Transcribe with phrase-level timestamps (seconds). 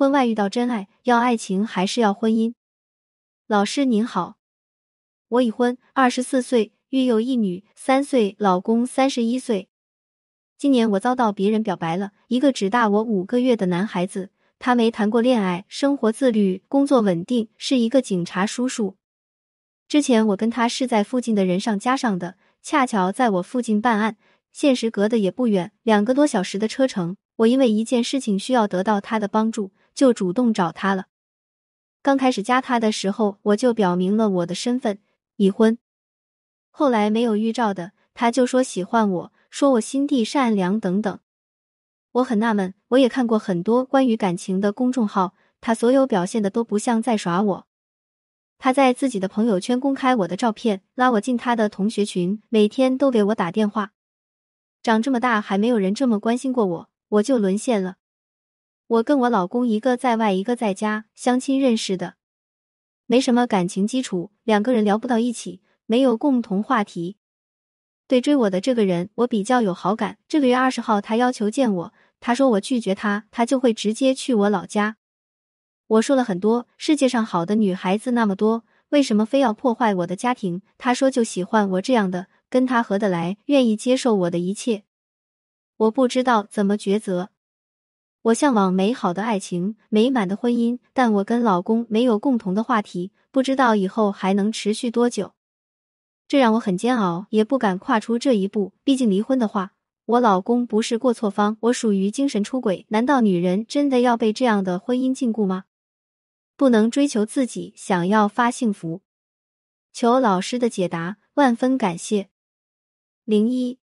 [0.00, 2.54] 婚外遇到真爱，要爱情还是要婚姻？
[3.46, 4.38] 老师您好，
[5.28, 9.68] 我已婚，二十四岁，育有一女三岁，老公三十一岁。
[10.56, 18.96] 今年我遭到别人表白了，一个只大我五个月的男孩子，他没谈过恋爱，生活自律，工作稳定，是一个警察叔叔。
[19.86, 24.16] 之前我跟他是在附近的人上加上的，恰巧在我附近办案，
[24.50, 27.18] 现实隔得也不远，两个多小时的车程。
[27.36, 31.06] 我因为一件事情需要得到他的帮助，就主动找他了。
[32.02, 34.98] 刚开始加他的时候，我就表明了我的身份，
[35.36, 35.76] 已婚。
[36.70, 41.18] 后来没有预兆的，他就说喜欢我，说我心地善良等等。
[42.12, 47.66] 我很纳闷，我也看过很多关于感情的公众号，他所有表现的都不像在耍我。
[48.58, 53.92] 他在自己的朋友圈公开我的照片，拉我进他的同学群，每天都给我打电话。
[54.82, 57.96] 长这么大还没有人这么关心过我，我就沦陷了。
[58.90, 62.14] 我跟我老公一个在外，一个在家，相亲认识的，
[63.06, 67.16] 没什么感情基础，两个人聊不到一起，没有共同话题。
[68.08, 70.18] 对追我的这个人，我比较有好感。
[70.26, 74.96] 这个月二十号，他要求见我，他说我拒绝他，他就会直接去我老家。
[75.86, 80.62] 我说了很多，世界上好的女孩子那么多，为什么非要破坏我的家庭？
[80.76, 84.82] 他说就喜欢我这样的，跟他合得来，愿意接受我的一切。
[85.76, 87.30] 我不知道怎么抉择。
[88.22, 95.32] 我向往美好的爱情、美满的婚姻，但我跟老公没有共同的话题，不知道以后还能持续多久，
[96.28, 98.74] 这让我很煎熬，也不敢跨出这一步。
[98.84, 99.72] 毕竟离婚的话，
[100.04, 102.84] 我老公不是过错方，我属于精神出轨。
[102.90, 105.64] 难道女人真的要被这样的婚姻禁锢吗？
[106.58, 109.00] 不能追求自己想要发幸福？
[109.94, 112.28] 求老师的解答，万分感谢。
[113.24, 113.78] 零一，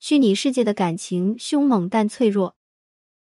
[0.00, 2.56] 虚拟世界的感情凶猛但脆弱。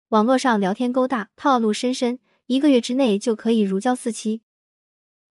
[0.09, 4.41] 网络上聊天勾搭，套路深深，一个月之内就可以如胶似漆。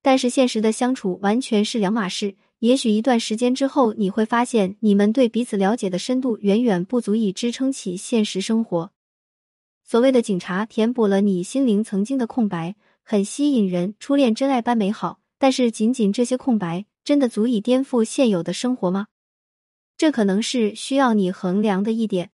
[0.03, 2.37] 但是现实的相处完全是两码事。
[2.61, 8.93] 也许一段时间之后，你会发现你们对彼此了解的深度远远不足以支撑起现实生活。
[9.85, 15.19] 所谓的警察填补了你心灵曾经的空白，很吸引人，初恋真爱般美好。
[15.41, 19.09] 但是仅仅这些空白，真的足以颠覆现有的生活吗？
[19.97, 22.31] 这可能是需要你衡量的一点。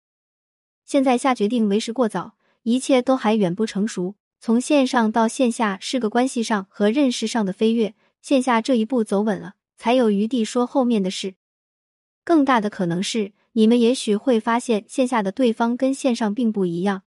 [0.90, 2.34] 现在下决定为时过早，
[2.64, 4.16] 一切都还远不成熟。
[4.40, 11.36] 从线上到线下是个关系上和认识上的飞跃，线下这一步走稳了，才有余地说后面的事。
[12.24, 17.02] 更大的可能是，你们也许会发现线下的对方跟线上并不一样。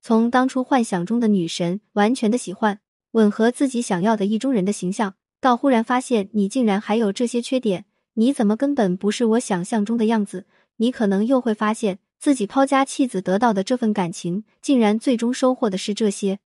[0.00, 2.80] 从当初幻想中的女神，完全的喜欢，
[3.10, 7.84] 吻合自己想要的意中人的形象，到忽然发现你竟然还有这些缺点，
[8.14, 10.46] 你怎么根本不是我想象中的样子？
[10.76, 11.98] 你可能又会发现。
[12.18, 16.40] 自己抛家弃子得到的这份感情，竟然最终收获的是这些，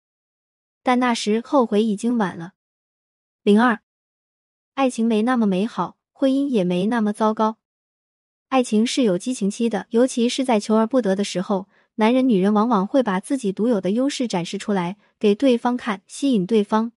[0.83, 2.53] 但那时后悔已经晚了。
[3.43, 3.79] 零二，
[4.73, 7.57] 爱情没那么美好，婚姻也没那么糟糕。
[8.49, 16.91] 爱情是有激情期的，尤其是在求而不得的时候，男人女人往往会把自己独有的优势展示出来给对方看，吸引对方。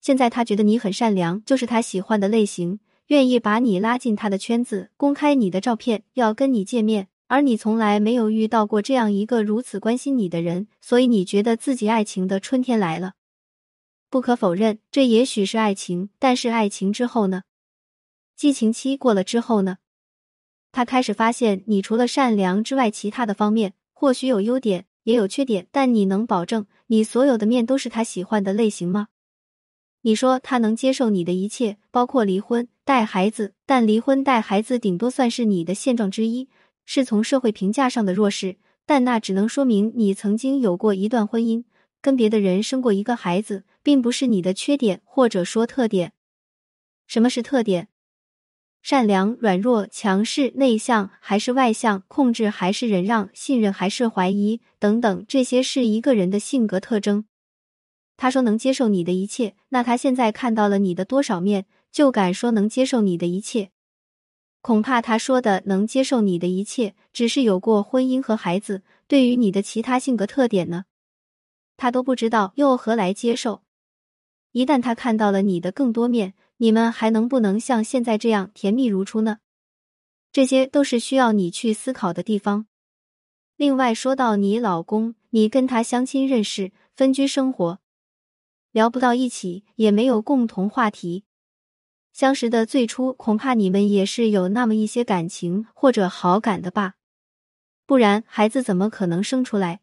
[0.00, 7.08] 现在他觉得你很善良，就是他喜欢的类型，愿意把你拉进他的圈子，公开你的照片，要跟你见面。
[7.28, 13.14] 而你从来没有遇到过这样一个如此关心你的人，所以你觉得自己爱情的春天来了。
[14.08, 17.42] 不可否认，这也许是爱情，但是爱情之后呢？
[18.36, 19.78] 激情期过了之后呢？
[20.70, 29.08] 他开始发现，你除了善良之外，其他的方面或许有优点，也有缺点，但你能保证你所有的面都是他喜欢的类型吗？
[30.02, 36.48] 你说他能接受你的一切，包括离婚、带孩子，但离婚带孩子顶多算是你的现状之一。
[36.86, 41.64] 是从社会评价上的弱势，但那只能说明你曾经有过一段婚姻，
[42.00, 46.12] 跟别的人生过一个孩子，并不是你的缺点或者说特点。
[47.06, 47.88] 什么是特点？
[48.82, 52.04] 善良、软弱、强势、内向还是外向？
[52.06, 53.28] 控制还是忍让？
[53.34, 54.60] 信任还是怀疑？
[54.78, 57.24] 等等，这些是一个人的性格特征。
[58.16, 63.72] 他说能接受你的一切，那他现在看到了你的多少面，就敢说能接受你的一切？
[64.66, 68.82] 恐怕他说的能接受你的一切，只是有过婚姻和孩子。
[69.06, 70.86] 对于你的其他性格特点呢，
[71.76, 73.62] 他都不知道，又何来接受？
[74.50, 79.38] 一旦他看到了你的更多面，你们还能不能像现在这样甜蜜如初呢？
[80.32, 82.66] 这些都是需要你去思考的地方。
[83.56, 87.78] 另外，说到你老公，你跟他相亲认识，分居生活，
[88.72, 91.22] 聊不到一起，也没有共同话题。
[92.16, 96.94] 相识的最初，恐怕你们也是有那么一些感情或者好感的吧，
[97.84, 99.80] 不然孩子怎么可能生出来？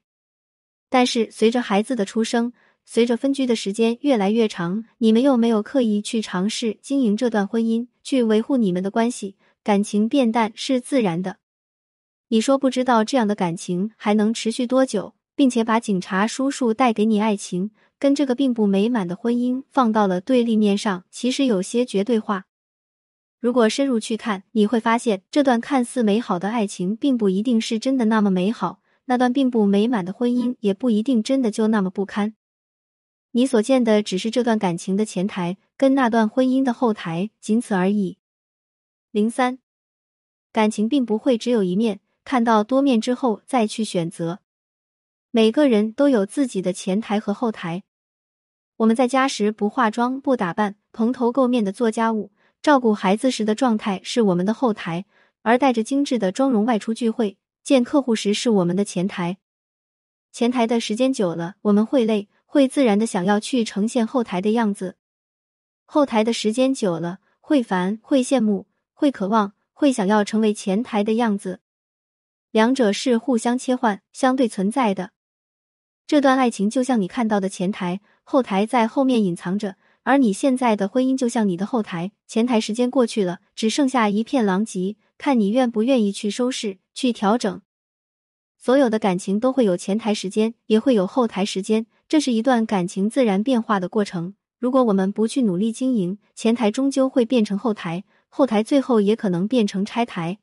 [0.90, 2.52] 但是随着孩子的出生，
[2.86, 11.38] 随着分居的时间越来越长，你们又没有刻意去尝试经营这段婚姻，去维护你们的关系，感情变淡是自然的。
[12.30, 17.70] 你说不知道这样的感情还能持续多久，并且把警察叔叔带给你爱情
[18.04, 22.48] 跟这个并不美满的婚姻放到了对立面上，其实有些绝对化。
[23.40, 32.36] 如果深入去看，你会发现这段看似美好的爱情，并不一定是真的那么美好；那段并不美满的婚姻，也不一定真的就那么不堪。
[33.32, 38.18] 你所见的只是这段感情的前台，跟那段婚姻的后台，仅此而已。
[39.12, 39.60] 零三，
[40.52, 44.40] 感情并不会只有一面，看到多面之后再去选择。
[45.32, 47.84] 每个人都有自己的前台和后台。
[48.78, 52.32] 我们在家时不化妆、不打扮，蓬头垢面的做家务。
[52.62, 55.06] 照顾孩子时的状态是我们的后台，
[55.42, 59.38] 而带着精致的妆容外出聚会、见客户时是我们的前台。
[60.32, 64.94] 前台的时间久了，我们会累，会自然的想要去呈现后台的样子；
[65.86, 71.60] 后台的时间久了，会烦，会羡慕，会渴望，会想要成为前台的样子。
[72.52, 75.12] 两者是互相切换、相对存在的。
[76.06, 79.76] 这段爱情就像你看到的前台，后台在后面隐藏着。
[80.04, 87.62] 而你现在的婚姻就像你的后台，前台时间过去了，只剩下一片狼藉，看你愿不愿意去收拾、去调整。
[88.58, 94.36] 所有的感情都会有前台时间，也会有后台时间，这是一段感情自然变化的过程。
[94.60, 100.40] 如果我们不去努力经营，前台终究会变成后台，后台最后也可能变成拆台。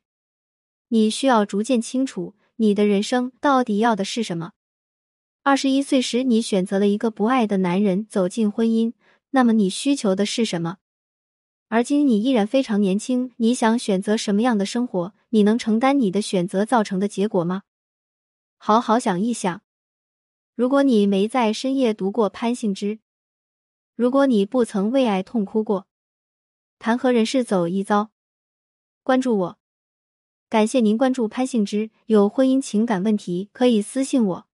[0.88, 4.52] 你需要逐渐清楚，你的人生到底要的是什么。
[5.42, 8.92] 二十一岁时，你选择了一个不爱的男人，走进婚姻。
[9.30, 10.76] 那么你需求的是什么？
[11.68, 15.14] 而今你依然非常年轻，你想选择什么样的生活？
[15.30, 17.62] 你能承担你的选择造成的结果吗？
[18.58, 19.62] 好好想一想。
[20.54, 22.98] 如果你没在深夜读过潘幸之，
[23.96, 25.86] 如果你不曾为爱痛哭过，
[26.78, 28.10] 谈何人世走一遭？
[29.02, 29.58] 关注我，
[30.50, 31.90] 感谢您关注潘幸之。
[32.06, 34.49] 有婚姻情感问题可以私信我。